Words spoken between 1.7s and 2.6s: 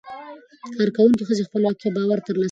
او باور ترلاسه کوي.